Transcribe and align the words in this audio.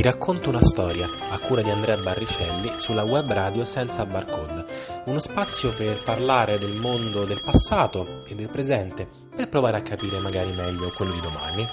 Ti 0.00 0.06
racconto 0.06 0.48
una 0.48 0.62
storia 0.62 1.06
a 1.28 1.38
cura 1.40 1.60
di 1.60 1.68
Andrea 1.68 1.98
Barricelli 1.98 2.72
sulla 2.78 3.02
web 3.02 3.30
radio 3.30 3.66
Senza 3.66 4.06
Barcode, 4.06 4.64
uno 5.04 5.18
spazio 5.18 5.74
per 5.74 6.02
parlare 6.02 6.58
del 6.58 6.80
mondo 6.80 7.26
del 7.26 7.42
passato 7.44 8.24
e 8.24 8.34
del 8.34 8.48
presente 8.48 9.06
per 9.36 9.50
provare 9.50 9.76
a 9.76 9.82
capire 9.82 10.18
magari 10.18 10.52
meglio 10.52 10.90
quello 10.96 11.12
di 11.12 11.20
domani. 11.20 11.66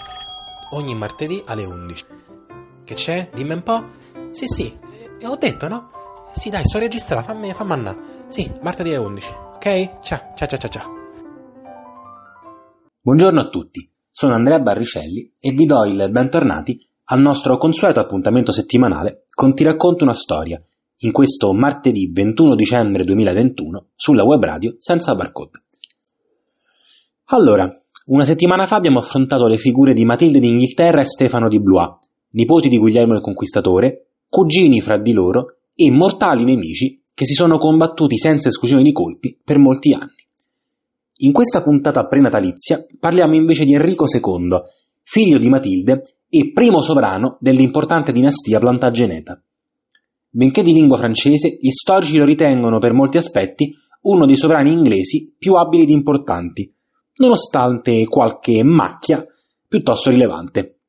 Ogni 0.72 0.94
martedì 0.94 1.42
alle 1.46 1.64
11. 1.64 2.06
Che 2.84 2.94
c'è? 2.96 3.30
Dimmi 3.34 3.54
un 3.54 3.64
po'? 3.64 3.92
Sì, 4.32 4.46
sì, 4.46 4.78
eh, 5.22 5.26
ho 5.26 5.38
detto 5.38 5.70
no? 5.70 5.92
Sì, 6.36 6.50
dai, 6.50 6.66
sto 6.66 6.80
registrando, 6.80 7.28
fammi, 7.28 7.54
andare. 7.56 8.26
Sì, 8.28 8.52
martedì 8.62 8.90
alle 8.94 9.06
11, 9.06 9.34
ok? 9.54 10.02
Ciao, 10.02 10.34
ciao, 10.36 10.48
ciao, 10.48 10.60
ciao, 10.60 10.70
ciao. 10.70 10.92
Buongiorno 13.00 13.40
a 13.40 13.48
tutti, 13.48 13.90
sono 14.12 14.34
Andrea 14.34 14.60
Barricelli 14.60 15.34
e 15.40 15.52
vi 15.52 15.66
do 15.66 15.86
il 15.86 16.10
bentornati 16.12 16.88
al 17.10 17.22
nostro 17.22 17.58
consueto 17.58 18.00
appuntamento 18.00 18.52
settimanale 18.52 19.24
con 19.34 19.54
Ti 19.54 19.64
racconto 19.64 20.04
una 20.04 20.14
storia, 20.14 20.62
in 21.02 21.12
questo 21.12 21.54
martedì 21.54 22.12
21 22.12 22.56
dicembre 22.56 23.06
2021 23.06 23.86
sulla 23.96 24.24
web 24.24 24.44
radio 24.44 24.76
senza 24.80 25.16
barcode. 25.16 25.64
Allora, 27.26 27.72
una 28.08 28.26
settimana 28.26 28.66
fa 28.66 28.76
abbiamo 28.76 29.00
affrontato 29.00 29.48
le 29.48 29.58
figure 29.58 29.94
di 29.94 30.04
Matilde 30.04 30.40
d'Inghilterra 30.40 31.02
e 31.02 31.06
Stefano 31.06 31.48
di 31.48 31.62
Blois, 31.62 31.92
nipoti 32.32 32.68
di 32.68 32.78
Guglielmo 32.78 33.14
il 33.14 33.22
Conquistatore, 33.22 34.08
cugini 34.28 34.82
fra 34.82 34.98
di 34.98 35.14
loro 35.14 35.60
e 35.76 35.90
mortali 35.92 36.44
nemici 36.44 37.04
che 37.14 37.26
si 37.26 37.34
sono 37.34 37.58
combattuti 37.58 38.18
senza 38.18 38.50
esclusione 38.50 38.84
di 38.84 38.92
colpi 38.92 39.38
per 39.42 39.60
molti 39.60 39.94
anni. 39.94 40.26
In 41.20 41.32
questa 41.32 41.64
puntata 41.64 42.06
prenatalizia 42.06 42.86
parliamo 43.00 43.36
invece 43.36 43.64
di 43.64 43.74
Enrico 43.74 44.06
II, 44.12 44.62
figlio 45.04 45.38
di 45.38 45.50
Matilde 45.50 46.17
e 46.30 46.52
primo 46.54 46.82
sovrano 46.82 47.38
dell'importante 47.40 48.12
dinastia 48.12 48.60
Plantageneta. 48.60 49.42
Benché 50.30 50.62
di 50.62 50.74
lingua 50.74 50.98
francese, 50.98 51.58
gli 51.60 51.72
storici 51.72 52.18
lo 52.18 52.26
ritengono 52.26 52.80
per 52.80 52.94
molti 52.94 53.18
aspetti 53.18 53.74
uno 54.02 54.26
dei 54.26 54.36
sovrani 54.36 54.72
inglesi 54.72 55.34
più 55.38 55.56
abili 55.56 55.84
ed 55.84 55.90
importanti, 55.90 56.72
nonostante 57.16 58.06
qualche 58.06 58.64
macchia 58.64 59.26
piuttosto 59.68 60.10
rilevante. 60.10 60.80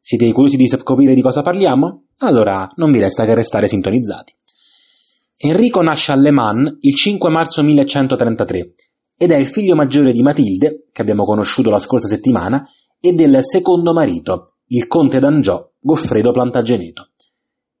Siete 0.00 0.30
curiosi 0.32 0.56
di 0.56 0.66
scoprire 0.66 1.14
di 1.14 1.22
cosa 1.22 1.42
parliamo? 1.42 2.04
Allora 2.18 2.68
non 2.76 2.92
vi 2.92 3.00
resta 3.00 3.24
che 3.24 3.34
restare 3.34 3.68
sintonizzati. 3.68 4.34
Enrico 5.36 5.82
nasce 5.82 6.12
a 6.12 6.16
Le 6.16 6.30
Mans 6.30 6.78
il 6.80 6.94
5 6.94 7.30
marzo 7.30 7.62
1133 7.62 8.74
ed 9.16 9.30
è 9.30 9.36
il 9.36 9.46
figlio 9.46 9.74
maggiore 9.74 10.12
di 10.12 10.22
Matilde, 10.22 10.86
che 10.92 11.02
abbiamo 11.02 11.24
conosciuto 11.24 11.70
la 11.70 11.78
scorsa 11.78 12.08
settimana, 12.08 12.66
e 13.00 13.12
del 13.12 13.40
secondo 13.42 13.92
marito, 13.92 14.53
il 14.66 14.86
conte 14.86 15.18
d'Angiò 15.18 15.70
Goffredo 15.78 16.32
Plantageneto. 16.32 17.10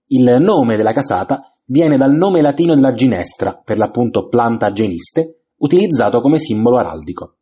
Il 0.08 0.36
nome 0.40 0.76
della 0.76 0.92
casata 0.92 1.52
viene 1.66 1.96
dal 1.96 2.12
nome 2.12 2.42
latino 2.42 2.74
della 2.74 2.92
ginestra, 2.92 3.60
per 3.64 3.78
l'appunto 3.78 4.28
Plantageniste, 4.28 5.44
utilizzato 5.56 6.20
come 6.20 6.38
simbolo 6.38 6.76
araldico. 6.76 7.36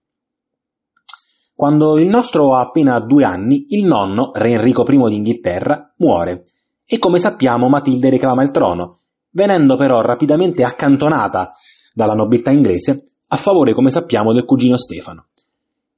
Quando 1.55 1.99
il 1.99 2.09
nostro 2.09 2.55
ha 2.55 2.61
appena 2.61 2.99
due 3.01 3.25
anni, 3.25 3.65
il 3.69 3.85
nonno, 3.85 4.31
re 4.33 4.53
Enrico 4.53 4.85
I 4.89 5.09
d'Inghilterra, 5.11 5.95
muore 5.99 6.45
e 6.85 6.99
come 6.99 7.19
sappiamo 7.19 7.69
Matilde 7.69 8.11
reclama 8.11 8.43
il 8.43 8.51
trono, 8.51 9.01
venendo 9.31 9.77
però 9.77 10.01
rapidamente 10.01 10.65
accantonata 10.65 11.53
dalla 11.95 12.15
nobiltà 12.15 12.51
inglese 12.51 13.05
a 13.29 13.37
favore, 13.37 13.73
come 13.73 13.91
sappiamo, 13.91 14.33
del 14.33 14.45
cugino 14.45 14.77
Stefano. 14.77 15.29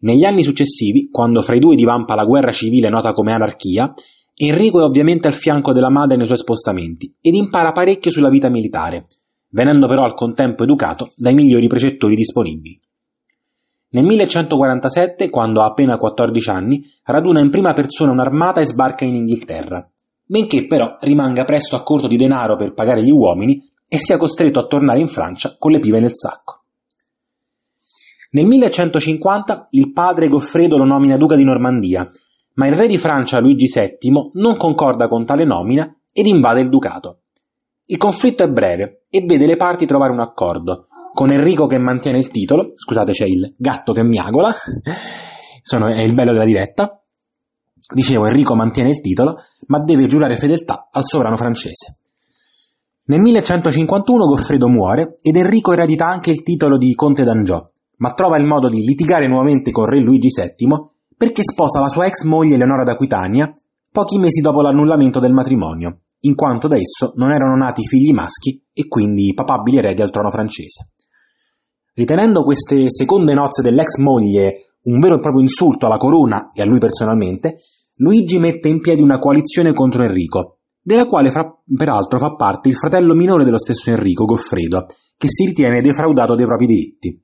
Negli 0.04 0.24
anni 0.24 0.42
successivi, 0.42 1.08
quando 1.10 1.40
fra 1.40 1.56
i 1.56 1.58
due 1.58 1.76
divampa 1.76 2.14
la 2.14 2.26
guerra 2.26 2.52
civile 2.52 2.90
nota 2.90 3.14
come 3.14 3.32
anarchia, 3.32 3.94
Enrico 4.36 4.80
è 4.80 4.84
ovviamente 4.84 5.28
al 5.28 5.34
fianco 5.34 5.72
della 5.72 5.90
madre 5.90 6.16
nei 6.16 6.26
suoi 6.26 6.36
spostamenti 6.36 7.14
ed 7.22 7.34
impara 7.34 7.72
parecchio 7.72 8.10
sulla 8.10 8.28
vita 8.28 8.50
militare, 8.50 9.06
venendo 9.50 9.88
però 9.88 10.02
al 10.02 10.12
contempo 10.12 10.64
educato 10.64 11.10
dai 11.16 11.32
migliori 11.32 11.68
precettori 11.68 12.16
disponibili. 12.16 12.78
Nel 13.92 14.04
1147, 14.04 15.30
quando 15.30 15.62
ha 15.62 15.66
appena 15.66 15.96
14 15.96 16.50
anni, 16.50 16.84
raduna 17.04 17.40
in 17.40 17.48
prima 17.48 17.72
persona 17.72 18.10
un'armata 18.10 18.60
e 18.60 18.66
sbarca 18.66 19.06
in 19.06 19.14
Inghilterra, 19.14 19.88
benché 20.26 20.66
però 20.66 20.96
rimanga 21.00 21.44
presto 21.44 21.76
a 21.76 21.82
corto 21.82 22.08
di 22.08 22.18
denaro 22.18 22.56
per 22.56 22.74
pagare 22.74 23.02
gli 23.02 23.10
uomini 23.10 23.62
e 23.88 23.98
sia 23.98 24.18
costretto 24.18 24.58
a 24.58 24.66
tornare 24.66 25.00
in 25.00 25.08
Francia 25.08 25.56
con 25.58 25.70
le 25.70 25.78
pive 25.78 26.00
nel 26.00 26.14
sacco. 26.14 26.63
Nel 28.34 28.46
1150 28.46 29.68
il 29.70 29.92
padre 29.92 30.26
Goffredo 30.26 30.76
lo 30.76 30.84
nomina 30.84 31.16
duca 31.16 31.36
di 31.36 31.44
Normandia, 31.44 32.08
ma 32.54 32.66
il 32.66 32.74
re 32.74 32.88
di 32.88 32.98
Francia 32.98 33.38
Luigi 33.38 33.66
VII 33.72 34.30
non 34.32 34.56
concorda 34.56 35.06
con 35.06 35.24
tale 35.24 35.44
nomina 35.44 35.96
ed 36.12 36.26
invade 36.26 36.60
il 36.60 36.68
ducato. 36.68 37.20
Il 37.86 37.96
conflitto 37.96 38.42
è 38.42 38.48
breve 38.48 39.04
e 39.08 39.24
vede 39.24 39.46
le 39.46 39.56
parti 39.56 39.86
trovare 39.86 40.10
un 40.10 40.18
accordo, 40.18 40.88
con 41.12 41.30
Enrico 41.30 41.68
che 41.68 41.78
mantiene 41.78 42.18
il 42.18 42.28
titolo, 42.30 42.72
scusate 42.74 43.12
c'è 43.12 43.24
il 43.24 43.54
gatto 43.56 43.92
che 43.92 44.02
miagola, 44.02 44.52
sono, 45.62 45.86
è 45.86 46.00
il 46.00 46.12
bello 46.12 46.32
della 46.32 46.44
diretta, 46.44 47.00
dicevo 47.94 48.26
Enrico 48.26 48.56
mantiene 48.56 48.90
il 48.90 49.00
titolo, 49.00 49.36
ma 49.66 49.78
deve 49.78 50.08
giurare 50.08 50.34
fedeltà 50.34 50.88
al 50.90 51.04
sovrano 51.04 51.36
francese. 51.36 52.00
Nel 53.04 53.20
1151 53.20 54.26
Goffredo 54.26 54.68
muore 54.68 55.14
ed 55.22 55.36
Enrico 55.36 55.72
eredita 55.72 56.06
anche 56.06 56.32
il 56.32 56.42
titolo 56.42 56.78
di 56.78 56.94
conte 56.94 57.22
d'Angiò, 57.22 57.70
ma 58.04 58.12
trova 58.12 58.36
il 58.36 58.44
modo 58.44 58.68
di 58.68 58.82
litigare 58.82 59.26
nuovamente 59.26 59.70
con 59.70 59.86
re 59.86 59.98
Luigi 59.98 60.28
VII 60.28 60.68
perché 61.16 61.40
sposa 61.42 61.80
la 61.80 61.88
sua 61.88 62.04
ex 62.04 62.24
moglie 62.24 62.56
Eleonora 62.56 62.84
d'Aquitania 62.84 63.50
pochi 63.90 64.18
mesi 64.18 64.42
dopo 64.42 64.60
l'annullamento 64.60 65.20
del 65.20 65.32
matrimonio, 65.32 66.00
in 66.20 66.34
quanto 66.34 66.66
da 66.66 66.76
esso 66.76 67.14
non 67.16 67.30
erano 67.30 67.56
nati 67.56 67.82
figli 67.86 68.12
maschi 68.12 68.62
e 68.74 68.88
quindi 68.88 69.32
papabili 69.32 69.78
eredi 69.78 70.02
al 70.02 70.10
trono 70.10 70.28
francese. 70.28 70.90
Ritenendo 71.94 72.42
queste 72.42 72.90
seconde 72.90 73.32
nozze 73.32 73.62
dell'ex 73.62 73.96
moglie 73.96 74.74
un 74.82 75.00
vero 75.00 75.14
e 75.14 75.20
proprio 75.20 75.40
insulto 75.40 75.86
alla 75.86 75.96
corona 75.96 76.50
e 76.52 76.60
a 76.60 76.66
lui 76.66 76.80
personalmente, 76.80 77.56
Luigi 77.96 78.38
mette 78.38 78.68
in 78.68 78.80
piedi 78.82 79.00
una 79.00 79.18
coalizione 79.18 79.72
contro 79.72 80.02
Enrico, 80.02 80.58
della 80.82 81.06
quale 81.06 81.30
fra, 81.30 81.50
peraltro 81.74 82.18
fa 82.18 82.34
parte 82.34 82.68
il 82.68 82.74
fratello 82.74 83.14
minore 83.14 83.44
dello 83.44 83.58
stesso 83.58 83.88
Enrico, 83.88 84.26
Goffredo, 84.26 84.84
che 85.16 85.28
si 85.30 85.46
ritiene 85.46 85.80
defraudato 85.80 86.34
dei 86.34 86.44
propri 86.44 86.66
diritti. 86.66 87.18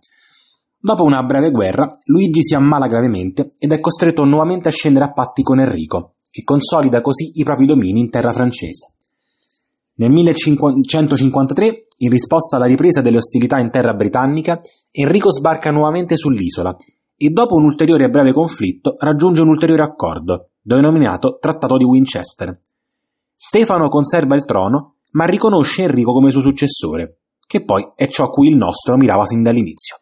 Dopo 0.83 1.05
una 1.05 1.23
breve 1.23 1.51
guerra, 1.51 1.91
Luigi 2.07 2.43
si 2.43 2.55
ammala 2.55 2.87
gravemente 2.87 3.53
ed 3.59 3.71
è 3.71 3.81
costretto 3.81 4.25
nuovamente 4.25 4.69
a 4.69 4.73
scendere 4.73 5.05
a 5.05 5.13
patti 5.13 5.43
con 5.43 5.61
Enrico, 5.61 6.15
che 6.31 6.43
consolida 6.43 7.03
così 7.03 7.33
i 7.35 7.45
propri 7.45 7.67
domini 7.67 8.01
in 8.01 8.09
terra 8.09 8.33
francese. 8.33 8.95
Nel 9.97 10.11
1553, 10.11 11.87
in 11.99 12.09
risposta 12.09 12.57
alla 12.57 12.65
ripresa 12.65 13.03
delle 13.03 13.19
ostilità 13.19 13.59
in 13.59 13.71
terra 13.71 13.93
britannica, 13.93 14.59
Enrico 14.91 15.31
sbarca 15.31 15.71
nuovamente 15.71 16.17
sull'isola 16.17 16.75
e 17.15 17.29
dopo 17.29 17.57
un 17.57 17.65
ulteriore 17.65 18.05
e 18.05 18.09
breve 18.09 18.33
conflitto 18.33 18.95
raggiunge 18.99 19.43
un 19.43 19.49
ulteriore 19.49 19.83
accordo, 19.83 20.53
denominato 20.63 21.37
Trattato 21.39 21.77
di 21.77 21.85
Winchester. 21.85 22.59
Stefano 23.35 23.91
conserva 23.91 24.35
il 24.35 24.47
trono, 24.47 24.95
ma 25.11 25.27
riconosce 25.27 25.83
Enrico 25.83 26.13
come 26.15 26.31
suo 26.31 26.41
successore, 26.41 27.19
che 27.47 27.65
poi 27.67 27.87
è 27.95 28.09
ciò 28.09 28.25
a 28.25 28.31
cui 28.31 28.49
il 28.49 28.57
nostro 28.57 28.97
mirava 28.97 29.27
sin 29.27 29.43
dall'inizio. 29.43 30.00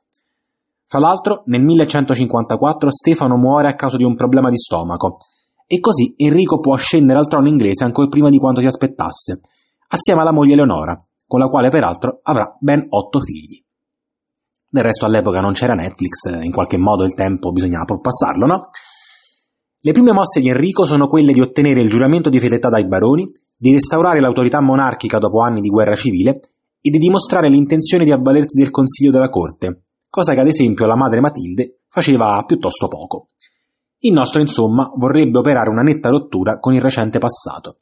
Fra 0.91 1.00
l'altro, 1.00 1.43
nel 1.49 1.62
1154 1.62 2.91
Stefano 2.91 3.37
muore 3.37 3.69
a 3.69 3.75
causa 3.75 3.99
di 3.99 4.04
un 4.04 4.16
problema 4.16 4.49
di 4.49 4.56
stomaco, 4.56 5.19
e 5.66 5.81
così 5.81 6.15
Enrico 6.16 6.60
può 6.60 6.72
ascendere 6.72 7.19
al 7.19 7.28
trono 7.28 7.47
inglese 7.47 7.84
ancora 7.84 8.09
prima 8.09 8.31
di 8.31 8.38
quanto 8.38 8.62
si 8.62 8.66
aspettasse, 8.69 9.41
assieme 9.88 10.22
alla 10.22 10.32
moglie 10.32 10.54
Leonora, 10.54 10.97
con 11.26 11.41
la 11.41 11.49
quale 11.49 11.69
peraltro 11.69 12.21
avrà 12.22 12.56
ben 12.59 12.87
otto 12.88 13.21
figli. 13.21 13.62
Del 14.66 14.82
resto 14.82 15.04
all'epoca 15.04 15.41
non 15.41 15.53
c'era 15.53 15.75
Netflix, 15.75 16.25
in 16.43 16.53
qualche 16.53 16.78
modo 16.78 17.05
il 17.05 17.12
tempo 17.12 17.53
bisognava 17.53 17.99
passarlo, 17.99 18.47
no? 18.47 18.70
Le 19.81 19.93
prime 19.93 20.12
mosse 20.12 20.41
di 20.41 20.49
Enrico 20.49 20.84
sono 20.84 21.06
quelle 21.06 21.32
di 21.32 21.43
ottenere 21.43 21.82
il 21.82 21.91
giuramento 21.91 22.31
di 22.31 22.38
fedeltà 22.38 22.70
dai 22.70 22.87
baroni, 22.87 23.31
di 23.55 23.73
restaurare 23.73 24.20
l'autorità 24.20 24.62
monarchica 24.62 25.19
dopo 25.19 25.43
anni 25.43 25.61
di 25.61 25.69
guerra 25.69 25.96
civile 25.96 26.41
e 26.81 26.88
di 26.88 26.96
dimostrare 26.96 27.50
l'intenzione 27.50 28.05
di 28.05 28.11
avvalersi 28.11 28.58
del 28.58 28.70
consiglio 28.70 29.11
della 29.11 29.29
corte, 29.29 29.82
cosa 30.10 30.34
che 30.34 30.40
ad 30.40 30.49
esempio 30.49 30.87
la 30.87 30.96
madre 30.96 31.20
Matilde 31.20 31.81
faceva 31.88 32.43
piuttosto 32.46 32.88
poco. 32.88 33.26
Il 34.00 34.12
nostro, 34.12 34.40
insomma, 34.40 34.90
vorrebbe 34.94 35.38
operare 35.38 35.70
una 35.70 35.82
netta 35.82 36.08
rottura 36.08 36.58
con 36.58 36.75
il 36.75 36.81
recente 36.81 37.19
passato. 37.19 37.78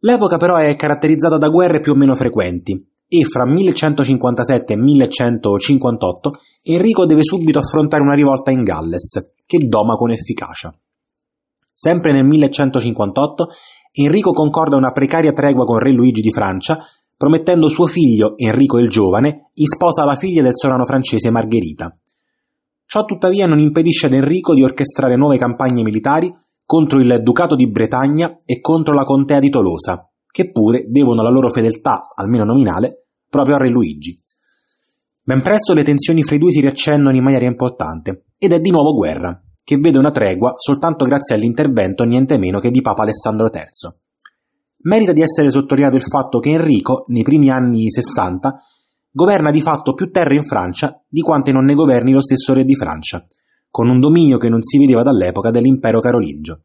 L'epoca 0.00 0.38
però 0.38 0.56
è 0.56 0.74
caratterizzata 0.76 1.36
da 1.36 1.50
guerre 1.50 1.80
più 1.80 1.92
o 1.92 1.94
meno 1.94 2.14
frequenti 2.14 2.88
e 3.06 3.24
fra 3.24 3.44
1157 3.44 4.72
e 4.72 4.76
1158 4.76 6.30
Enrico 6.62 7.04
deve 7.06 7.22
subito 7.22 7.58
affrontare 7.58 8.02
una 8.02 8.14
rivolta 8.14 8.50
in 8.50 8.62
Galles, 8.62 9.32
che 9.44 9.58
doma 9.66 9.96
con 9.96 10.10
efficacia. 10.10 10.72
Sempre 11.74 12.12
nel 12.12 12.24
1158 12.24 13.48
Enrico 13.92 14.32
concorda 14.32 14.76
una 14.76 14.92
precaria 14.92 15.32
tregua 15.32 15.64
con 15.64 15.78
re 15.78 15.90
Luigi 15.90 16.20
di 16.20 16.30
Francia 16.30 16.78
promettendo 17.20 17.68
suo 17.68 17.84
figlio, 17.84 18.32
Enrico 18.38 18.78
il 18.78 18.88
Giovane, 18.88 19.50
in 19.52 19.66
sposa 19.66 20.04
alla 20.04 20.14
figlia 20.14 20.40
del 20.40 20.54
sovrano 20.54 20.86
francese 20.86 21.28
Margherita. 21.28 21.94
Ciò 22.86 23.04
tuttavia 23.04 23.44
non 23.44 23.58
impedisce 23.58 24.06
ad 24.06 24.14
Enrico 24.14 24.54
di 24.54 24.62
orchestrare 24.62 25.16
nuove 25.16 25.36
campagne 25.36 25.82
militari 25.82 26.34
contro 26.64 26.98
il 26.98 27.20
Ducato 27.22 27.56
di 27.56 27.68
Bretagna 27.68 28.38
e 28.46 28.62
contro 28.62 28.94
la 28.94 29.04
Contea 29.04 29.38
di 29.38 29.50
Tolosa, 29.50 30.10
che 30.30 30.50
pure 30.50 30.86
devono 30.88 31.20
la 31.20 31.28
loro 31.28 31.50
fedeltà, 31.50 32.08
almeno 32.14 32.44
nominale, 32.44 33.08
proprio 33.28 33.56
a 33.56 33.58
Re 33.58 33.68
Luigi. 33.68 34.16
Ben 35.22 35.42
presto 35.42 35.74
le 35.74 35.82
tensioni 35.82 36.22
fra 36.22 36.36
i 36.36 36.38
due 36.38 36.50
si 36.50 36.60
riaccendono 36.60 37.14
in 37.14 37.22
maniera 37.22 37.44
importante 37.44 38.28
ed 38.38 38.52
è 38.52 38.60
di 38.60 38.70
nuovo 38.70 38.94
guerra, 38.94 39.38
che 39.62 39.76
vede 39.76 39.98
una 39.98 40.10
tregua 40.10 40.54
soltanto 40.56 41.04
grazie 41.04 41.34
all'intervento 41.34 42.04
niente 42.04 42.38
meno 42.38 42.60
che 42.60 42.70
di 42.70 42.80
Papa 42.80 43.02
Alessandro 43.02 43.50
III. 43.52 43.99
Merita 44.82 45.12
di 45.12 45.20
essere 45.20 45.50
sottolineato 45.50 45.96
il 45.96 46.02
fatto 46.02 46.38
che 46.38 46.50
Enrico, 46.50 47.04
nei 47.08 47.22
primi 47.22 47.50
anni 47.50 47.90
60, 47.90 48.62
governa 49.10 49.50
di 49.50 49.60
fatto 49.60 49.92
più 49.92 50.10
terre 50.10 50.36
in 50.36 50.42
Francia 50.42 51.02
di 51.06 51.20
quante 51.20 51.52
non 51.52 51.64
ne 51.64 51.74
governi 51.74 52.12
lo 52.12 52.22
stesso 52.22 52.54
re 52.54 52.64
di 52.64 52.74
Francia, 52.74 53.26
con 53.70 53.90
un 53.90 54.00
dominio 54.00 54.38
che 54.38 54.48
non 54.48 54.62
si 54.62 54.78
vedeva 54.78 55.02
dall'epoca 55.02 55.50
dell'impero 55.50 56.00
carolingio. 56.00 56.62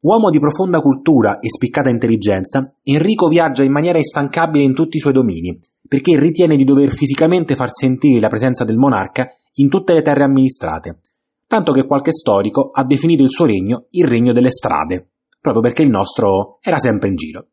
Uomo 0.00 0.28
di 0.28 0.40
profonda 0.40 0.80
cultura 0.80 1.38
e 1.38 1.48
spiccata 1.48 1.88
intelligenza, 1.88 2.74
Enrico 2.82 3.28
viaggia 3.28 3.62
in 3.62 3.72
maniera 3.72 3.96
instancabile 3.96 4.64
in 4.64 4.74
tutti 4.74 4.98
i 4.98 5.00
suoi 5.00 5.14
domini, 5.14 5.58
perché 5.88 6.18
ritiene 6.18 6.56
di 6.56 6.64
dover 6.64 6.90
fisicamente 6.90 7.54
far 7.54 7.70
sentire 7.72 8.20
la 8.20 8.28
presenza 8.28 8.64
del 8.64 8.76
monarca 8.76 9.30
in 9.54 9.70
tutte 9.70 9.94
le 9.94 10.02
terre 10.02 10.24
amministrate, 10.24 10.98
tanto 11.46 11.72
che 11.72 11.86
qualche 11.86 12.12
storico 12.12 12.70
ha 12.74 12.84
definito 12.84 13.22
il 13.22 13.30
suo 13.30 13.46
regno 13.46 13.86
il 13.90 14.06
regno 14.06 14.32
delle 14.32 14.50
strade, 14.50 15.12
proprio 15.42 15.60
perché 15.60 15.82
il 15.82 15.90
nostro 15.90 16.58
era 16.62 16.78
sempre 16.78 17.08
in 17.08 17.16
giro. 17.16 17.48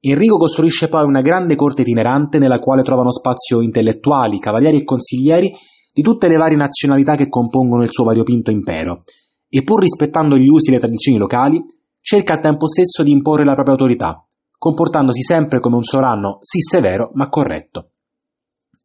Enrico 0.00 0.36
costruisce 0.36 0.88
poi 0.88 1.04
una 1.04 1.22
grande 1.22 1.54
corte 1.54 1.82
itinerante 1.82 2.38
nella 2.38 2.58
quale 2.58 2.82
trovano 2.82 3.12
spazio 3.12 3.62
intellettuali, 3.62 4.38
cavalieri 4.38 4.80
e 4.80 4.84
consiglieri 4.84 5.50
di 5.92 6.02
tutte 6.02 6.28
le 6.28 6.36
varie 6.36 6.56
nazionalità 6.56 7.14
che 7.16 7.28
compongono 7.28 7.82
il 7.82 7.90
suo 7.90 8.04
variopinto 8.04 8.50
impero, 8.50 9.02
e 9.48 9.62
pur 9.62 9.80
rispettando 9.80 10.36
gli 10.36 10.48
usi 10.48 10.68
e 10.68 10.72
le 10.72 10.78
tradizioni 10.78 11.18
locali, 11.18 11.62
cerca 12.00 12.34
al 12.34 12.40
tempo 12.40 12.66
stesso 12.68 13.02
di 13.02 13.10
imporre 13.10 13.44
la 13.44 13.54
propria 13.54 13.74
autorità, 13.74 14.24
comportandosi 14.56 15.22
sempre 15.22 15.60
come 15.60 15.76
un 15.76 15.84
sovrano 15.84 16.38
sì 16.40 16.60
severo 16.60 17.10
ma 17.14 17.28
corretto. 17.28 17.92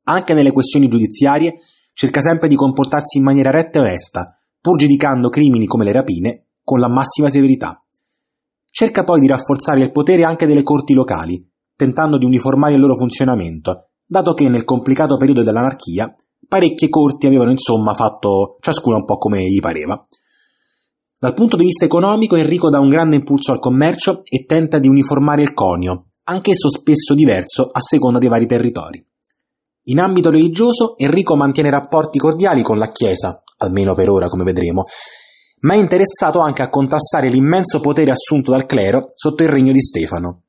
Anche 0.05 0.33
nelle 0.33 0.51
questioni 0.51 0.87
giudiziarie 0.87 1.55
cerca 1.93 2.21
sempre 2.21 2.47
di 2.47 2.55
comportarsi 2.55 3.17
in 3.17 3.23
maniera 3.23 3.51
retta 3.51 3.79
e 3.79 3.81
onesta, 3.81 4.25
pur 4.59 4.77
giudicando 4.77 5.29
crimini 5.29 5.65
come 5.65 5.83
le 5.83 5.91
rapine 5.91 6.47
con 6.63 6.79
la 6.79 6.89
massima 6.89 7.29
severità. 7.29 7.82
Cerca 8.75 9.03
poi 9.03 9.19
di 9.19 9.27
rafforzare 9.27 9.83
il 9.83 9.91
potere 9.91 10.23
anche 10.23 10.47
delle 10.47 10.63
corti 10.63 10.95
locali, 10.95 11.47
tentando 11.75 12.17
di 12.17 12.25
uniformare 12.25 12.73
il 12.73 12.79
loro 12.79 12.95
funzionamento, 12.95 13.89
dato 14.03 14.33
che 14.33 14.49
nel 14.49 14.63
complicato 14.63 15.15
periodo 15.15 15.43
dell'anarchia 15.43 16.11
parecchie 16.47 16.89
corti 16.89 17.27
avevano 17.27 17.51
insomma 17.51 17.93
fatto 17.93 18.55
ciascuna 18.59 18.95
un 18.95 19.05
po' 19.05 19.19
come 19.19 19.43
gli 19.43 19.59
pareva. 19.59 20.03
Dal 21.19 21.35
punto 21.35 21.55
di 21.55 21.65
vista 21.65 21.85
economico 21.85 22.35
Enrico 22.35 22.71
dà 22.71 22.79
un 22.79 22.89
grande 22.89 23.15
impulso 23.15 23.51
al 23.51 23.59
commercio 23.59 24.21
e 24.23 24.45
tenta 24.45 24.79
di 24.79 24.87
uniformare 24.87 25.43
il 25.43 25.53
conio, 25.53 26.07
anch'esso 26.23 26.71
spesso 26.71 27.13
diverso 27.13 27.67
a 27.71 27.79
seconda 27.79 28.17
dei 28.17 28.27
vari 28.27 28.47
territori. 28.47 29.05
In 29.83 29.99
ambito 29.99 30.31
religioso 30.31 30.97
Enrico 30.97 31.35
mantiene 31.35 31.69
rapporti 31.69 32.17
cordiali 32.17 32.63
con 32.63 32.79
la 32.79 32.91
Chiesa, 32.91 33.43
almeno 33.57 33.93
per 33.93 34.09
ora 34.09 34.29
come 34.29 34.43
vedremo, 34.43 34.85
ma 35.63 35.73
è 35.73 35.77
interessato 35.77 36.39
anche 36.39 36.61
a 36.61 36.69
contrastare 36.69 37.29
l'immenso 37.29 37.79
potere 37.79 38.11
assunto 38.11 38.51
dal 38.51 38.65
clero 38.65 39.11
sotto 39.15 39.43
il 39.43 39.49
regno 39.49 39.71
di 39.71 39.81
Stefano. 39.81 40.43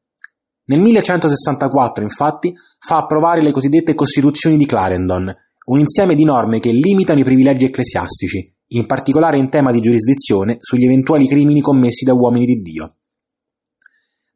Nel 0.67 0.81
1164, 0.81 2.03
infatti, 2.03 2.53
fa 2.79 2.97
approvare 2.97 3.43
le 3.43 3.51
cosiddette 3.51 3.95
Costituzioni 3.95 4.57
di 4.57 4.67
Clarendon, 4.67 5.33
un 5.67 5.79
insieme 5.79 6.15
di 6.15 6.25
norme 6.25 6.59
che 6.59 6.71
limitano 6.71 7.21
i 7.21 7.25
privilegi 7.25 7.67
ecclesiastici, 7.67 8.53
in 8.69 8.87
particolare 8.87 9.39
in 9.39 9.51
tema 9.51 9.71
di 9.71 9.81
giurisdizione 9.81 10.57
sugli 10.61 10.85
eventuali 10.85 11.29
crimini 11.29 11.61
commessi 11.61 12.05
da 12.05 12.15
uomini 12.15 12.47
di 12.47 12.61
Dio. 12.61 12.97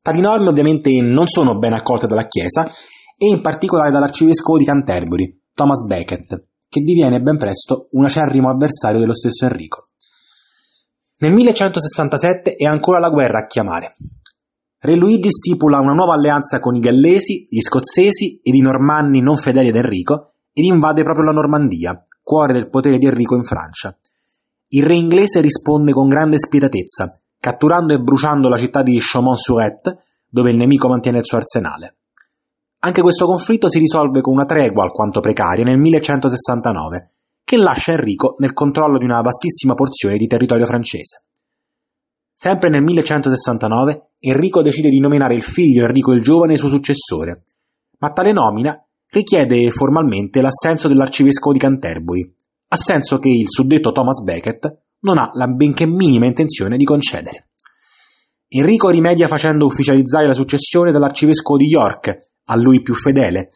Tali 0.02 0.20
norme 0.20 0.48
ovviamente 0.48 0.90
non 1.00 1.26
sono 1.26 1.58
ben 1.58 1.72
accolte 1.72 2.06
dalla 2.06 2.28
Chiesa 2.28 2.70
e 3.16 3.26
in 3.26 3.40
particolare 3.40 3.90
dall'arcivescovo 3.90 4.58
di 4.58 4.64
Canterbury, 4.64 5.40
Thomas 5.54 5.84
Becket, 5.86 6.46
che 6.68 6.80
diviene 6.82 7.20
ben 7.20 7.36
presto 7.36 7.88
un 7.92 8.04
acerrimo 8.04 8.48
avversario 8.48 9.00
dello 9.00 9.14
stesso 9.14 9.46
Enrico. 9.46 9.87
Nel 11.20 11.32
1167 11.32 12.54
è 12.54 12.64
ancora 12.64 13.00
la 13.00 13.10
guerra 13.10 13.40
a 13.40 13.46
chiamare. 13.46 13.96
Re 14.78 14.94
Luigi 14.94 15.32
stipula 15.32 15.80
una 15.80 15.92
nuova 15.92 16.14
alleanza 16.14 16.60
con 16.60 16.76
i 16.76 16.78
gallesi, 16.78 17.44
gli 17.50 17.60
scozzesi 17.60 18.40
ed 18.40 18.54
i 18.54 18.60
normanni 18.60 19.20
non 19.20 19.36
fedeli 19.36 19.70
ad 19.70 19.74
Enrico 19.74 20.34
ed 20.52 20.64
invade 20.66 21.02
proprio 21.02 21.24
la 21.24 21.32
Normandia, 21.32 22.06
cuore 22.22 22.52
del 22.52 22.70
potere 22.70 22.98
di 22.98 23.06
Enrico 23.06 23.34
in 23.34 23.42
Francia. 23.42 23.98
Il 24.68 24.84
re 24.84 24.94
inglese 24.94 25.40
risponde 25.40 25.90
con 25.90 26.06
grande 26.06 26.38
spietatezza, 26.38 27.10
catturando 27.40 27.94
e 27.94 27.98
bruciando 27.98 28.48
la 28.48 28.58
città 28.58 28.84
di 28.84 28.96
Chaumont-sur-Ette, 29.00 29.98
dove 30.28 30.50
il 30.50 30.56
nemico 30.56 30.86
mantiene 30.86 31.18
il 31.18 31.24
suo 31.24 31.38
arsenale. 31.38 31.96
Anche 32.78 33.02
questo 33.02 33.26
conflitto 33.26 33.68
si 33.68 33.80
risolve 33.80 34.20
con 34.20 34.34
una 34.34 34.44
tregua 34.44 34.84
alquanto 34.84 35.18
precaria 35.18 35.64
nel 35.64 35.78
1169, 35.78 37.10
che 37.48 37.56
lascia 37.56 37.92
Enrico 37.92 38.34
nel 38.40 38.52
controllo 38.52 38.98
di 38.98 39.06
una 39.06 39.22
vastissima 39.22 39.72
porzione 39.72 40.18
di 40.18 40.26
territorio 40.26 40.66
francese. 40.66 41.24
Sempre 42.30 42.68
nel 42.68 42.82
1169 42.82 44.10
Enrico 44.18 44.60
decide 44.60 44.90
di 44.90 45.00
nominare 45.00 45.34
il 45.34 45.42
figlio 45.42 45.86
Enrico 45.86 46.12
il 46.12 46.20
Giovane 46.20 46.58
suo 46.58 46.68
successore, 46.68 47.44
ma 48.00 48.10
tale 48.10 48.32
nomina 48.32 48.78
richiede 49.12 49.70
formalmente 49.70 50.42
l'assenso 50.42 50.88
dell'arcivescovo 50.88 51.54
di 51.54 51.58
Canterbury, 51.58 52.34
assenso 52.68 53.18
che 53.18 53.30
il 53.30 53.46
suddetto 53.48 53.92
Thomas 53.92 54.22
Becket 54.22 54.80
non 55.00 55.16
ha 55.16 55.30
la 55.32 55.46
benché 55.46 55.86
minima 55.86 56.26
intenzione 56.26 56.76
di 56.76 56.84
concedere. 56.84 57.48
Enrico 58.48 58.90
rimedia 58.90 59.26
facendo 59.26 59.64
ufficializzare 59.64 60.26
la 60.26 60.34
successione 60.34 60.92
dall'arcivescovo 60.92 61.56
di 61.56 61.66
York, 61.66 62.14
a 62.44 62.56
lui 62.56 62.82
più 62.82 62.92
fedele, 62.92 63.48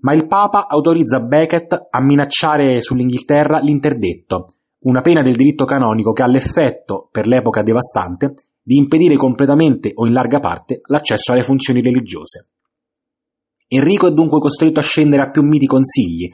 ma 0.00 0.12
il 0.12 0.26
Papa 0.26 0.66
autorizza 0.66 1.20
Becket 1.20 1.88
a 1.90 2.02
minacciare 2.02 2.80
sull'Inghilterra 2.80 3.58
l'interdetto, 3.58 4.46
una 4.80 5.00
pena 5.00 5.22
del 5.22 5.36
diritto 5.36 5.64
canonico 5.64 6.12
che 6.12 6.22
ha 6.22 6.28
l'effetto, 6.28 7.08
per 7.10 7.26
l'epoca 7.26 7.62
devastante, 7.62 8.34
di 8.62 8.76
impedire 8.76 9.16
completamente 9.16 9.90
o 9.94 10.06
in 10.06 10.12
larga 10.12 10.38
parte 10.38 10.80
l'accesso 10.84 11.32
alle 11.32 11.42
funzioni 11.42 11.82
religiose. 11.82 12.48
Enrico 13.68 14.08
è 14.08 14.12
dunque 14.12 14.40
costretto 14.40 14.80
a 14.80 14.82
scendere 14.82 15.22
a 15.22 15.30
più 15.30 15.42
miti 15.42 15.66
consigli 15.66 16.28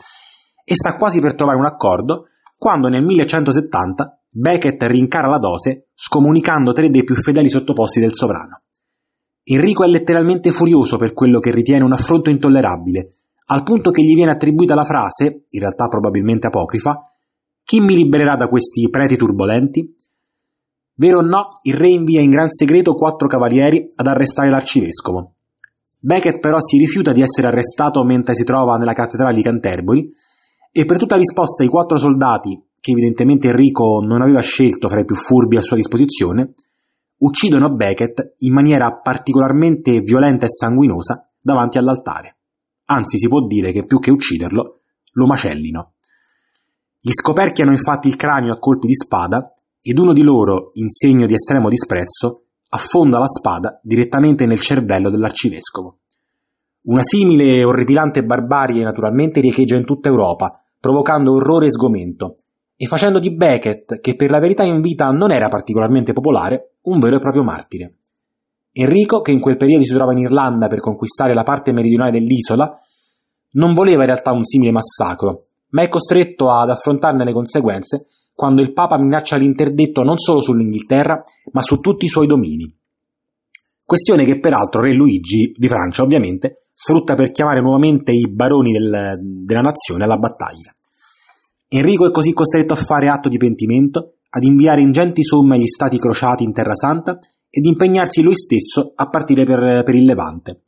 e 0.64 0.74
sta 0.74 0.96
quasi 0.96 1.20
per 1.20 1.34
trovare 1.34 1.58
un 1.58 1.66
accordo 1.66 2.26
quando 2.56 2.88
nel 2.88 3.02
1170 3.02 4.20
Becket 4.32 4.82
rincara 4.84 5.28
la 5.28 5.38
dose 5.38 5.88
scomunicando 5.94 6.72
tre 6.72 6.90
dei 6.90 7.04
più 7.04 7.14
fedeli 7.14 7.48
sottoposti 7.48 8.00
del 8.00 8.12
sovrano. 8.12 8.60
Enrico 9.44 9.84
è 9.84 9.88
letteralmente 9.88 10.50
furioso 10.50 10.96
per 10.96 11.12
quello 11.12 11.38
che 11.38 11.52
ritiene 11.52 11.84
un 11.84 11.92
affronto 11.92 12.30
intollerabile 12.30 13.08
al 13.48 13.62
punto 13.62 13.90
che 13.90 14.02
gli 14.02 14.14
viene 14.14 14.32
attribuita 14.32 14.74
la 14.74 14.84
frase, 14.84 15.44
in 15.50 15.60
realtà 15.60 15.86
probabilmente 15.86 16.48
apocrifa, 16.48 17.12
chi 17.62 17.80
mi 17.80 17.94
libererà 17.94 18.36
da 18.36 18.48
questi 18.48 18.88
preti 18.90 19.16
turbolenti? 19.16 19.94
Vero 20.94 21.18
o 21.18 21.22
no, 21.22 21.52
il 21.62 21.74
re 21.74 21.90
invia 21.90 22.20
in 22.20 22.30
gran 22.30 22.48
segreto 22.48 22.94
quattro 22.94 23.28
cavalieri 23.28 23.86
ad 23.94 24.06
arrestare 24.06 24.50
l'arcivescovo. 24.50 25.34
Becket 26.00 26.40
però 26.40 26.60
si 26.60 26.78
rifiuta 26.78 27.12
di 27.12 27.22
essere 27.22 27.48
arrestato 27.48 28.02
mentre 28.04 28.34
si 28.34 28.44
trova 28.44 28.76
nella 28.76 28.92
cattedrale 28.92 29.34
di 29.34 29.42
Canterbury 29.42 30.08
e 30.72 30.84
per 30.84 30.98
tutta 30.98 31.16
risposta 31.16 31.62
ai 31.62 31.68
quattro 31.68 31.98
soldati, 31.98 32.60
che 32.80 32.90
evidentemente 32.90 33.48
Enrico 33.48 34.00
non 34.00 34.22
aveva 34.22 34.40
scelto 34.40 34.88
fra 34.88 35.00
i 35.00 35.04
più 35.04 35.14
furbi 35.14 35.56
a 35.56 35.62
sua 35.62 35.76
disposizione, 35.76 36.54
uccidono 37.18 37.74
Becket 37.74 38.34
in 38.38 38.52
maniera 38.52 39.00
particolarmente 39.00 40.00
violenta 40.00 40.46
e 40.46 40.50
sanguinosa 40.50 41.30
davanti 41.40 41.78
all'altare 41.78 42.35
anzi 42.86 43.18
si 43.18 43.28
può 43.28 43.46
dire 43.46 43.72
che 43.72 43.84
più 43.84 43.98
che 43.98 44.10
ucciderlo, 44.10 44.80
lo 45.12 45.26
macellino. 45.26 45.92
Gli 47.00 47.12
scoperchiano 47.12 47.70
infatti 47.70 48.08
il 48.08 48.16
cranio 48.16 48.52
a 48.52 48.58
colpi 48.58 48.86
di 48.86 48.94
spada 48.94 49.54
ed 49.80 49.98
uno 49.98 50.12
di 50.12 50.22
loro, 50.22 50.70
in 50.74 50.88
segno 50.88 51.26
di 51.26 51.34
estremo 51.34 51.68
disprezzo, 51.68 52.46
affonda 52.70 53.18
la 53.18 53.28
spada 53.28 53.78
direttamente 53.82 54.44
nel 54.44 54.58
cervello 54.58 55.10
dell'arcivescovo. 55.10 55.98
Una 56.86 57.02
simile 57.02 57.56
e 57.56 57.64
orripilante 57.64 58.24
barbarie 58.24 58.82
naturalmente 58.82 59.40
riecheggia 59.40 59.76
in 59.76 59.84
tutta 59.84 60.08
Europa, 60.08 60.60
provocando 60.80 61.32
orrore 61.32 61.66
e 61.66 61.72
sgomento, 61.72 62.36
e 62.76 62.86
facendo 62.86 63.18
di 63.18 63.34
Becket, 63.34 64.00
che 64.00 64.16
per 64.16 64.30
la 64.30 64.38
verità 64.38 64.62
in 64.64 64.80
vita 64.80 65.08
non 65.10 65.30
era 65.30 65.48
particolarmente 65.48 66.12
popolare, 66.12 66.74
un 66.82 66.98
vero 66.98 67.16
e 67.16 67.20
proprio 67.20 67.42
martire. 67.42 67.98
Enrico, 68.78 69.22
che 69.22 69.32
in 69.32 69.40
quel 69.40 69.56
periodo 69.56 69.84
si 69.84 69.90
trovava 69.90 70.12
in 70.12 70.18
Irlanda 70.18 70.68
per 70.68 70.80
conquistare 70.80 71.32
la 71.32 71.44
parte 71.44 71.72
meridionale 71.72 72.10
dell'isola, 72.10 72.76
non 73.52 73.72
voleva 73.72 74.02
in 74.02 74.08
realtà 74.08 74.32
un 74.32 74.44
simile 74.44 74.70
massacro, 74.70 75.46
ma 75.70 75.82
è 75.82 75.88
costretto 75.88 76.50
ad 76.50 76.68
affrontarne 76.68 77.24
le 77.24 77.32
conseguenze 77.32 78.06
quando 78.34 78.60
il 78.60 78.74
Papa 78.74 78.98
minaccia 78.98 79.36
l'interdetto 79.36 80.02
non 80.02 80.18
solo 80.18 80.42
sull'Inghilterra, 80.42 81.22
ma 81.52 81.62
su 81.62 81.76
tutti 81.76 82.04
i 82.04 82.08
suoi 82.08 82.26
domini. 82.26 82.70
Questione 83.82 84.26
che 84.26 84.40
peraltro 84.40 84.82
Re 84.82 84.92
Luigi 84.92 85.52
di 85.56 85.68
Francia, 85.68 86.02
ovviamente, 86.02 86.56
sfrutta 86.74 87.14
per 87.14 87.30
chiamare 87.30 87.62
nuovamente 87.62 88.12
i 88.12 88.28
baroni 88.28 88.72
del, 88.72 89.16
della 89.42 89.62
nazione 89.62 90.04
alla 90.04 90.18
battaglia. 90.18 90.70
Enrico 91.68 92.06
è 92.06 92.10
così 92.10 92.34
costretto 92.34 92.74
a 92.74 92.76
fare 92.76 93.08
atto 93.08 93.30
di 93.30 93.38
pentimento 93.38 94.16
ad 94.28 94.44
inviare 94.44 94.82
ingenti 94.82 95.22
somme 95.24 95.54
agli 95.54 95.66
stati 95.66 95.98
crociati 95.98 96.44
in 96.44 96.52
Terra 96.52 96.74
Santa 96.74 97.16
ed 97.50 97.64
impegnarsi 97.64 98.22
lui 98.22 98.34
stesso 98.34 98.92
a 98.94 99.08
partire 99.08 99.44
per, 99.44 99.82
per 99.82 99.94
il 99.94 100.04
Levante. 100.04 100.62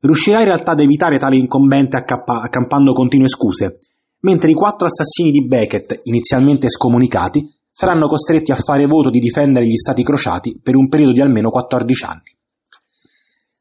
Riuscirà 0.00 0.38
in 0.38 0.46
realtà 0.46 0.72
ad 0.72 0.80
evitare 0.80 1.18
tale 1.18 1.36
incombente 1.36 1.96
accappa- 1.96 2.40
accampando 2.40 2.92
continue 2.92 3.28
scuse, 3.28 3.78
mentre 4.20 4.50
i 4.50 4.54
quattro 4.54 4.86
assassini 4.86 5.30
di 5.30 5.46
Beckett, 5.46 6.00
inizialmente 6.04 6.68
scomunicati, 6.68 7.42
saranno 7.72 8.08
costretti 8.08 8.50
a 8.52 8.56
fare 8.56 8.86
voto 8.86 9.10
di 9.10 9.18
difendere 9.18 9.66
gli 9.66 9.76
stati 9.76 10.02
crociati 10.02 10.60
per 10.62 10.74
un 10.74 10.88
periodo 10.88 11.12
di 11.12 11.20
almeno 11.20 11.50
14 11.50 12.04
anni. 12.04 12.36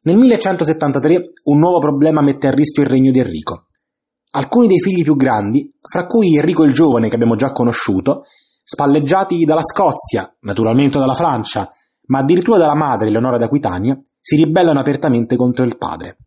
Nel 0.02 0.18
1173 0.18 1.32
un 1.46 1.60
nuovo 1.60 1.80
problema 1.80 2.22
mette 2.22 2.48
a 2.48 2.52
rischio 2.52 2.84
il 2.84 2.90
regno 2.90 3.12
di 3.12 3.20
Enrico. 3.20 3.68
Alcuni 4.32 4.68
dei 4.68 4.80
figli 4.80 5.04
più 5.04 5.16
grandi, 5.16 5.72
fra 5.80 6.06
cui 6.06 6.36
Enrico 6.36 6.64
il 6.64 6.74
Giovane 6.74 7.10
che 7.10 7.16
abbiamo 7.16 7.36
già 7.36 7.52
conosciuto, 7.52 8.24
spalleggiati 8.64 9.44
dalla 9.44 9.64
Scozia, 9.64 10.34
naturalmente 10.42 10.98
dalla 10.98 11.14
Francia, 11.14 11.70
ma 12.08 12.20
addirittura 12.20 12.58
dalla 12.58 12.76
madre 12.76 13.10
Leonora 13.10 13.38
d'Aquitania, 13.38 14.00
si 14.20 14.36
ribellano 14.36 14.80
apertamente 14.80 15.36
contro 15.36 15.64
il 15.64 15.78
padre. 15.78 16.18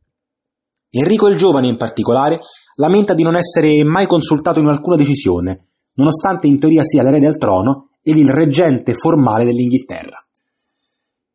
Enrico 0.90 1.28
il 1.28 1.36
Giovane 1.36 1.68
in 1.68 1.76
particolare 1.76 2.40
lamenta 2.76 3.14
di 3.14 3.22
non 3.22 3.36
essere 3.36 3.84
mai 3.84 4.06
consultato 4.06 4.58
in 4.58 4.66
alcuna 4.66 4.96
decisione, 4.96 5.68
nonostante 5.94 6.46
in 6.46 6.58
teoria 6.58 6.82
sia 6.84 7.02
l'erede 7.02 7.26
al 7.26 7.38
trono 7.38 7.90
ed 8.02 8.16
il 8.16 8.28
reggente 8.28 8.94
formale 8.94 9.44
dell'Inghilterra. 9.44 10.24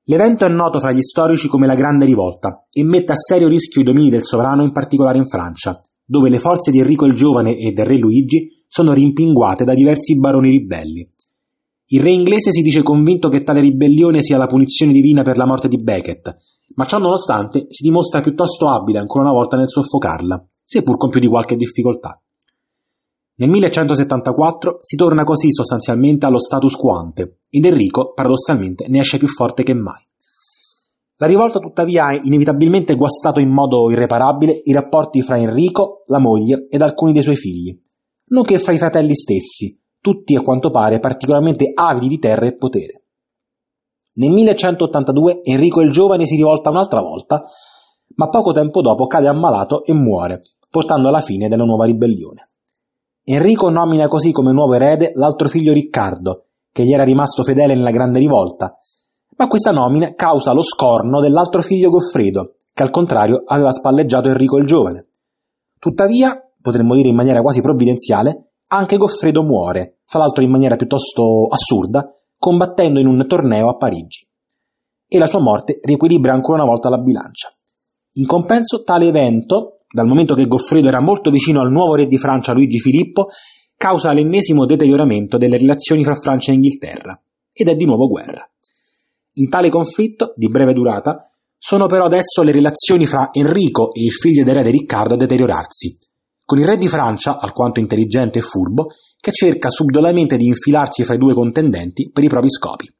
L'evento 0.08 0.46
è 0.46 0.50
noto 0.50 0.80
fra 0.80 0.92
gli 0.92 1.02
storici 1.02 1.48
come 1.48 1.68
la 1.68 1.76
Grande 1.76 2.06
Rivolta 2.06 2.68
e 2.72 2.84
mette 2.84 3.14
a 3.14 3.16
serio 3.16 3.48
rischio 3.48 3.82
i 3.82 3.86
domini 3.86 4.10
del 4.10 4.24
sovrano 4.24 4.64
in 4.64 4.72
particolare 4.72 5.18
in 5.18 5.26
Francia, 5.26 5.80
dove 6.06 6.30
le 6.30 6.38
forze 6.38 6.70
di 6.70 6.80
Enrico 6.80 7.06
il 7.06 7.16
Giovane 7.16 7.58
e 7.58 7.72
del 7.72 7.86
re 7.86 7.98
Luigi 7.98 8.50
sono 8.68 8.94
rimpinguate 8.94 9.64
da 9.64 9.74
diversi 9.74 10.20
baroni 10.20 10.50
ribelli. 10.50 11.10
Il 11.88 12.02
re 12.02 12.12
inglese 12.12 12.52
si 12.52 12.64
dice 12.64 12.82
convinto 12.82 13.30
che 13.30 13.44
tale 13.44 13.60
ribellione 13.60 14.24
sia 14.24 14.38
la 14.38 14.48
punizione 14.48 14.92
divina 14.92 15.22
per 15.22 15.38
la 15.38 15.46
morte 15.46 15.68
di 15.68 15.80
Becket, 15.80 16.36
ma 16.76 16.86
ciò 16.86 16.98
nonostante 16.98 17.68
si 17.70 17.84
dimostra 17.84 18.22
piuttosto 18.22 18.68
abile 18.70 18.98
ancora 18.98 19.26
una 19.26 19.34
volta 19.34 19.56
nel 19.56 19.70
soffocarla, 19.70 20.44
seppur 20.64 20.98
con 20.98 21.10
più 21.10 21.20
di 21.20 21.28
qualche 21.28 21.56
difficoltà. 21.56 22.20
Nel 23.38 23.50
1174 23.50 24.78
si 24.82 24.96
torna 24.96 25.24
così 25.24 25.52
sostanzialmente 25.52 26.26
allo 26.26 26.40
status 26.40 26.74
quo 26.74 26.98
ante, 26.98 27.42
ed 27.50 27.66
Enrico, 27.66 28.14
paradossalmente, 28.14 28.88
ne 28.88 29.02
esce 29.02 29.20
più 29.20 29.28
forte 29.28 29.62
che 29.62 29.76
mai. 29.76 30.02
La 31.18 31.28
rivolta 31.28 31.60
tuttavia 31.60 32.06
ha 32.06 32.14
inevitabilmente 32.16 32.96
guastato 32.96 33.40
in 33.40 33.50
modo 33.50 33.92
irreparabile 33.92 34.62
i 34.64 34.74
rapporti 34.74 35.22
fra 35.22 35.38
Enrico, 35.38 36.04
la 36.08 36.20
moglie 36.20 36.68
ed 36.68 36.82
alcuni 36.82 37.14
dei 37.14 37.22
suoi 37.22 37.36
figli, 37.36 37.80
nonché 38.30 38.58
fra 38.58 38.72
i 38.72 38.78
fratelli 38.78 39.14
stessi, 39.14 39.80
tutti 40.06 40.36
a 40.36 40.42
quanto 40.42 40.70
pare 40.70 41.00
particolarmente 41.00 41.72
avidi 41.74 42.10
di 42.10 42.20
terra 42.20 42.46
e 42.46 42.56
potere. 42.56 43.06
Nel 44.18 44.30
1182 44.30 45.40
Enrico 45.42 45.82
il 45.82 45.90
Giovane 45.90 46.28
si 46.28 46.36
rivolta 46.36 46.70
un'altra 46.70 47.02
volta, 47.02 47.44
ma 48.18 48.30
poco 48.30 48.52
tempo 48.52 48.82
dopo 48.82 49.08
cade 49.08 49.28
ammalato 49.28 49.84
e 49.84 49.94
muore, 49.94 50.44
portando 50.70 51.08
alla 51.08 51.22
fine 51.22 51.48
della 51.48 51.64
nuova 51.64 51.86
ribellione. 51.86 52.52
Enrico 53.24 53.72
nomina 53.72 54.08
così 54.08 54.32
come 54.32 54.52
nuovo 54.52 54.76
erede 54.76 55.10
l'altro 55.16 55.50
figlio 55.50 55.74
Riccardo, 55.74 56.50
che 56.72 56.84
gli 56.84 56.94
era 56.94 57.04
rimasto 57.04 57.42
fedele 57.42 57.74
nella 57.74 57.90
grande 57.90 58.20
rivolta, 58.20 58.78
ma 59.38 59.48
questa 59.48 59.72
nomina 59.72 60.14
causa 60.14 60.54
lo 60.54 60.62
scorno 60.62 61.20
dell'altro 61.20 61.64
figlio 61.64 61.90
Goffredo, 61.90 62.58
che 62.72 62.84
al 62.84 62.92
contrario 62.92 63.42
aveva 63.44 63.72
spalleggiato 63.72 64.28
Enrico 64.28 64.60
il 64.60 64.68
Giovane. 64.68 65.08
Tuttavia, 65.80 66.40
potremmo 66.62 66.94
dire 66.94 67.08
in 67.08 67.16
maniera 67.16 67.42
quasi 67.42 67.62
provvidenziale, 67.62 68.52
anche 68.68 68.98
Goffredo 68.98 69.44
muore, 69.44 70.00
fra 70.06 70.20
l'altro 70.20 70.44
in 70.44 70.50
maniera 70.50 70.76
piuttosto 70.76 71.48
assurda, 71.48 72.12
combattendo 72.38 73.00
in 73.00 73.08
un 73.08 73.26
torneo 73.28 73.70
a 73.70 73.76
Parigi. 73.76 74.28
E 75.08 75.18
la 75.18 75.28
sua 75.28 75.40
morte 75.40 75.80
riequilibra 75.82 76.34
ancora 76.34 76.62
una 76.62 76.72
volta 76.72 76.90
la 76.90 76.98
bilancia. 76.98 77.54
In 78.14 78.26
compenso, 78.26 78.84
tale 78.84 79.08
evento, 79.08 79.82
dal 79.92 80.08
momento 80.08 80.36
che 80.36 80.48
Goffredo 80.48 80.88
era 80.88 81.02
molto 81.02 81.30
vicino 81.32 81.62
al 81.62 81.72
nuovo 81.72 81.96
re 81.96 82.08
di 82.08 82.18
Francia 82.18 82.54
Luigi 82.54 82.80
Filippo, 82.80 83.28
causa 83.78 84.14
l'ennesimo 84.14 84.66
deterioramento 84.66 85.38
delle 85.38 85.58
relazioni 85.58 86.04
fra 86.04 86.16
Francia 86.16 86.52
e 86.52 86.56
Inghilterra, 86.56 87.22
ed 87.52 87.68
è 87.68 87.76
di 87.76 87.86
nuovo 87.86 88.08
guerra. 88.08 88.50
In 89.34 89.50
tale 89.50 89.70
conflitto, 89.70 90.34
di 90.36 90.50
breve 90.50 90.74
durata, 90.74 91.20
sono 91.58 91.88
però 91.88 92.06
adesso 92.06 92.42
le 92.42 92.52
relazioni 92.52 93.06
fra 93.06 93.30
Enrico 93.32 93.94
e 93.94 94.04
il 94.04 94.12
figlio 94.12 94.42
ed 94.42 94.68
Riccardo 94.68 95.16
a 95.16 95.18
deteriorarsi, 95.18 95.98
con 96.46 96.60
il 96.60 96.66
re 96.66 96.78
di 96.78 96.88
Francia, 96.88 97.40
alquanto 97.40 97.80
intelligente 97.80 98.40
e 98.40 98.44
furbo, 98.44 98.88
che 99.20 99.32
cerca 99.32 99.70
subdolamente 99.70 100.38
di 100.38 100.46
infilarsi 100.46 101.04
fra 101.04 101.16
i 101.16 101.18
due 101.18 101.34
contendenti 101.34 102.12
per 102.14 102.24
i 102.24 102.28
propri 102.28 102.52
scopi. 102.52 102.94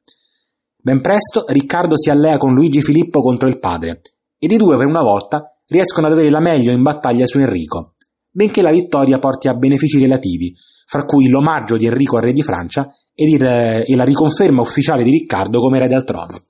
Ben 0.76 1.00
presto 1.00 1.44
Riccardo 1.46 1.96
si 1.96 2.10
allea 2.10 2.36
con 2.36 2.54
Luigi 2.54 2.80
Filippo 2.80 3.20
contro 3.20 3.48
il 3.48 3.58
padre, 3.58 4.02
ed 4.38 4.52
i 4.52 4.56
due 4.56 4.76
per 4.76 4.86
una 4.86 5.00
volta 5.00 5.58
riescono 5.68 6.06
ad 6.06 6.12
avere 6.12 6.30
la 6.30 6.40
meglio 6.40 6.72
in 6.72 6.82
battaglia 6.82 7.26
su 7.26 7.38
Enrico, 7.38 7.94
benché 8.30 8.62
la 8.62 8.70
vittoria 8.70 9.18
porti 9.18 9.48
a 9.48 9.54
benefici 9.54 9.98
relativi, 9.98 10.52
fra 10.86 11.04
cui 11.04 11.28
l'omaggio 11.28 11.76
di 11.76 11.86
Enrico 11.86 12.16
al 12.16 12.22
re 12.22 12.32
di 12.32 12.42
Francia 12.42 12.88
il, 13.14 13.42
e 13.44 13.96
la 13.96 14.04
riconferma 14.04 14.60
ufficiale 14.60 15.02
di 15.02 15.10
Riccardo 15.10 15.60
come 15.60 15.78
erede 15.78 15.94
al 15.94 16.04
trono. 16.04 16.40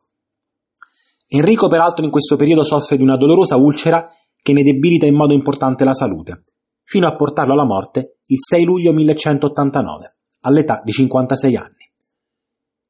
Enrico 1.28 1.68
peraltro 1.68 2.04
in 2.04 2.10
questo 2.10 2.36
periodo 2.36 2.64
soffre 2.64 2.96
di 2.96 3.02
una 3.02 3.16
dolorosa 3.16 3.56
ulcera 3.56 4.08
che 4.42 4.52
ne 4.52 4.62
debilita 4.62 5.06
in 5.06 5.14
modo 5.14 5.32
importante 5.32 5.84
la 5.84 5.94
salute, 5.94 6.44
fino 6.86 7.08
a 7.08 7.16
portarlo 7.16 7.52
alla 7.52 7.64
morte 7.64 8.18
il 8.26 8.38
6 8.38 8.64
luglio 8.64 8.92
1189, 8.92 10.16
all'età 10.42 10.80
di 10.84 10.92
56 10.92 11.56
anni. 11.56 11.90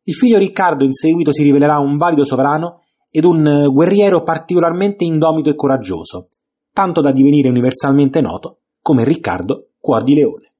Il 0.02 0.14
figlio 0.14 0.38
Riccardo 0.38 0.84
in 0.84 0.92
seguito 0.92 1.32
si 1.32 1.42
rivelerà 1.42 1.78
un 1.78 1.96
valido 1.96 2.24
sovrano 2.24 2.82
ed 3.10 3.24
un 3.24 3.46
eh, 3.46 3.66
guerriero 3.66 4.22
particolarmente 4.22 5.04
indomito 5.04 5.48
e 5.48 5.54
coraggioso, 5.54 6.28
tanto 6.72 7.00
da 7.00 7.10
divenire 7.10 7.48
universalmente 7.48 8.20
noto 8.20 8.58
come 8.82 9.02
Riccardo 9.02 9.70
Cuor 9.80 10.04
di 10.04 10.14
Leone. 10.14 10.52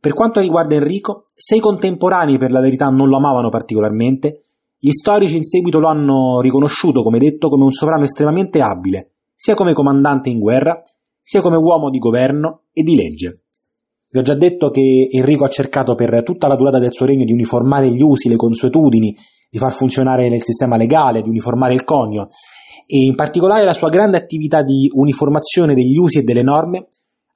Per 0.00 0.12
quanto 0.14 0.38
riguarda 0.38 0.76
Enrico, 0.76 1.24
se 1.34 1.56
i 1.56 1.60
contemporanei 1.60 2.38
per 2.38 2.52
la 2.52 2.60
verità 2.60 2.86
non 2.88 3.08
lo 3.08 3.16
amavano 3.16 3.48
particolarmente, 3.48 4.44
gli 4.78 4.92
storici 4.92 5.36
in 5.36 5.42
seguito 5.42 5.80
lo 5.80 5.88
hanno 5.88 6.40
riconosciuto, 6.40 7.02
come 7.02 7.18
detto, 7.18 7.48
come 7.48 7.64
un 7.64 7.72
sovrano 7.72 8.04
estremamente 8.04 8.60
abile, 8.60 9.14
sia 9.34 9.54
come 9.54 9.72
comandante 9.72 10.30
in 10.30 10.38
guerra, 10.38 10.80
sia 11.28 11.42
come 11.42 11.58
uomo 11.58 11.90
di 11.90 11.98
governo 11.98 12.62
e 12.72 12.82
di 12.82 12.96
legge. 12.96 13.42
Vi 14.08 14.18
ho 14.18 14.22
già 14.22 14.32
detto 14.32 14.70
che 14.70 15.08
Enrico 15.10 15.44
ha 15.44 15.50
cercato 15.50 15.94
per 15.94 16.22
tutta 16.22 16.48
la 16.48 16.56
durata 16.56 16.78
del 16.78 16.90
suo 16.90 17.04
regno 17.04 17.26
di 17.26 17.32
uniformare 17.32 17.90
gli 17.90 18.00
usi, 18.00 18.30
le 18.30 18.36
consuetudini, 18.36 19.14
di 19.50 19.58
far 19.58 19.74
funzionare 19.74 20.24
il 20.24 20.42
sistema 20.42 20.78
legale, 20.78 21.20
di 21.20 21.28
uniformare 21.28 21.74
il 21.74 21.84
conio 21.84 22.28
e 22.86 23.04
in 23.04 23.14
particolare 23.14 23.66
la 23.66 23.74
sua 23.74 23.90
grande 23.90 24.16
attività 24.16 24.62
di 24.62 24.90
uniformazione 24.90 25.74
degli 25.74 25.98
usi 25.98 26.20
e 26.20 26.22
delle 26.22 26.42
norme 26.42 26.86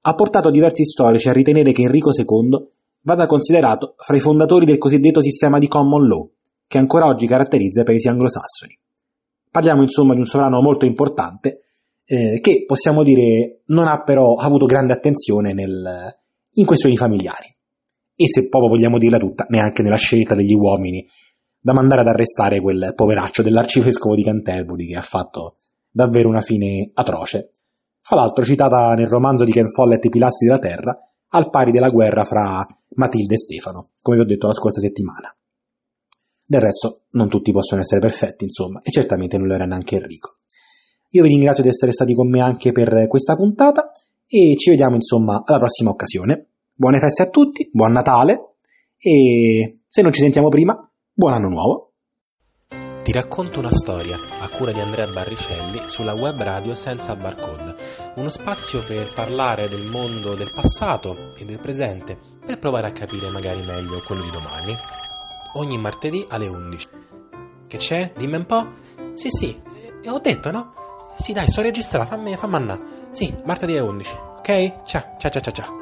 ha 0.00 0.14
portato 0.14 0.50
diversi 0.50 0.86
storici 0.86 1.28
a 1.28 1.34
ritenere 1.34 1.72
che 1.72 1.82
Enrico 1.82 2.12
II 2.16 2.66
vada 3.02 3.26
considerato 3.26 3.92
fra 3.98 4.16
i 4.16 4.20
fondatori 4.20 4.64
del 4.64 4.78
cosiddetto 4.78 5.20
sistema 5.20 5.58
di 5.58 5.68
common 5.68 6.06
law, 6.06 6.30
che 6.66 6.78
ancora 6.78 7.04
oggi 7.04 7.26
caratterizza 7.26 7.82
i 7.82 7.84
paesi 7.84 8.08
anglosassoni. 8.08 8.74
Parliamo 9.50 9.82
insomma 9.82 10.14
di 10.14 10.20
un 10.20 10.26
sovrano 10.26 10.62
molto 10.62 10.86
importante 10.86 11.64
eh, 12.04 12.40
che 12.40 12.64
possiamo 12.66 13.02
dire 13.02 13.62
non 13.66 13.88
ha 13.88 14.02
però 14.02 14.34
avuto 14.34 14.66
grande 14.66 14.92
attenzione 14.92 15.52
nel, 15.52 16.14
in 16.54 16.66
questioni 16.66 16.96
familiari. 16.96 17.54
E 18.14 18.28
se 18.28 18.48
proprio 18.48 18.70
vogliamo 18.70 18.98
dirla 18.98 19.18
tutta, 19.18 19.46
neanche 19.48 19.82
nella 19.82 19.96
scelta 19.96 20.34
degli 20.34 20.54
uomini 20.54 21.06
da 21.58 21.72
mandare 21.72 22.00
ad 22.00 22.08
arrestare 22.08 22.60
quel 22.60 22.92
poveraccio 22.94 23.42
dell'arcivescovo 23.42 24.14
di 24.14 24.24
Canterbury 24.24 24.88
che 24.88 24.96
ha 24.96 25.02
fatto 25.02 25.56
davvero 25.90 26.28
una 26.28 26.40
fine 26.40 26.90
atroce. 26.94 27.52
Fra 28.00 28.16
l'altro 28.16 28.44
citata 28.44 28.92
nel 28.94 29.06
romanzo 29.06 29.44
di 29.44 29.52
Ken 29.52 29.68
Follett 29.68 30.04
I 30.04 30.08
pilastri 30.08 30.46
della 30.46 30.58
terra, 30.58 30.96
al 31.28 31.50
pari 31.50 31.70
della 31.70 31.88
guerra 31.88 32.24
fra 32.24 32.66
Matilde 32.94 33.34
e 33.34 33.38
Stefano, 33.38 33.90
come 34.02 34.16
vi 34.16 34.22
ho 34.22 34.26
detto 34.26 34.48
la 34.48 34.52
scorsa 34.52 34.80
settimana. 34.80 35.34
Del 36.44 36.60
resto, 36.60 37.04
non 37.12 37.28
tutti 37.28 37.52
possono 37.52 37.80
essere 37.80 38.00
perfetti, 38.00 38.44
insomma, 38.44 38.80
e 38.82 38.90
certamente 38.90 39.38
non 39.38 39.46
lo 39.46 39.54
era 39.54 39.64
neanche 39.64 39.96
Enrico. 39.96 40.38
Io 41.14 41.22
vi 41.22 41.28
ringrazio 41.28 41.62
di 41.62 41.68
essere 41.68 41.92
stati 41.92 42.14
con 42.14 42.26
me 42.30 42.40
anche 42.40 42.72
per 42.72 43.06
questa 43.06 43.36
puntata 43.36 43.90
e 44.26 44.54
ci 44.56 44.70
vediamo 44.70 44.94
insomma 44.94 45.42
alla 45.44 45.58
prossima 45.58 45.90
occasione. 45.90 46.52
Buone 46.74 47.00
feste 47.00 47.22
a 47.24 47.28
tutti, 47.28 47.68
buon 47.70 47.92
Natale 47.92 48.54
e 48.96 49.80
se 49.86 50.00
non 50.00 50.10
ci 50.10 50.20
sentiamo 50.20 50.48
prima, 50.48 50.74
buon 51.12 51.34
anno 51.34 51.48
nuovo. 51.50 51.92
Ti 53.02 53.12
racconto 53.12 53.58
una 53.58 53.72
storia 53.72 54.16
a 54.40 54.48
cura 54.48 54.72
di 54.72 54.80
Andrea 54.80 55.06
Barricelli 55.06 55.82
sulla 55.86 56.14
web 56.14 56.40
radio 56.40 56.74
senza 56.74 57.14
barcode, 57.14 57.74
uno 58.14 58.30
spazio 58.30 58.82
per 58.82 59.12
parlare 59.14 59.68
del 59.68 59.84
mondo 59.90 60.34
del 60.34 60.50
passato 60.54 61.34
e 61.36 61.44
del 61.44 61.60
presente 61.60 62.16
per 62.46 62.58
provare 62.58 62.86
a 62.86 62.92
capire 62.92 63.28
magari 63.28 63.60
meglio 63.60 64.00
quello 64.06 64.22
di 64.22 64.30
domani. 64.30 64.74
Ogni 65.56 65.76
martedì 65.76 66.24
alle 66.30 66.46
11. 66.46 66.88
Che 67.66 67.76
c'è? 67.76 68.12
Dimmi 68.16 68.36
un 68.36 68.46
po'? 68.46 68.66
Sì, 69.12 69.28
sì, 69.28 69.60
ho 70.06 70.18
detto 70.18 70.50
no? 70.50 70.80
Sì, 71.16 71.32
dai, 71.32 71.46
sto 71.46 71.62
registrando, 71.62 72.08
fammi, 72.08 72.36
fammi 72.36 72.54
andare. 72.56 72.80
Sì, 73.12 73.34
martedì 73.44 73.76
alle 73.76 73.88
11. 73.88 74.10
Ok? 74.38 74.82
Ciao, 74.84 75.02
ciao, 75.18 75.30
ciao, 75.30 75.52
ciao. 75.52 75.81